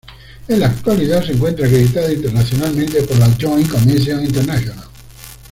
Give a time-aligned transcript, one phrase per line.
[0.47, 4.87] En la actualidad se encuentra acreditada internacionalmente por la Joint Commission International.